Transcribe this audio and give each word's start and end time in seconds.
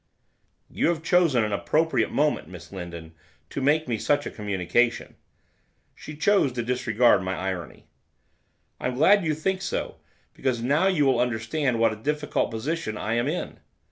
'You 0.67 0.87
have 0.87 1.03
chosen 1.03 1.43
an 1.43 1.53
appropriate 1.53 2.09
moment, 2.09 2.47
Miss 2.47 2.71
Lindon, 2.71 3.13
to 3.51 3.61
make 3.61 3.83
to 3.83 3.89
me 3.91 3.99
such 3.99 4.25
a 4.25 4.31
communication.' 4.31 5.15
She 5.93 6.15
chose 6.15 6.51
to 6.53 6.63
disregard 6.63 7.21
my 7.21 7.35
irony. 7.35 7.85
'I 8.79 8.87
am 8.87 8.95
glad 8.95 9.23
you 9.23 9.35
think 9.35 9.61
so, 9.61 9.97
because 10.33 10.59
now 10.59 10.87
you 10.87 11.05
will 11.05 11.19
understand 11.19 11.77
what 11.77 11.93
a 11.93 11.97
difficult 11.97 12.49
position 12.49 12.97
I 12.97 13.13
am 13.13 13.27
in. 13.27 13.59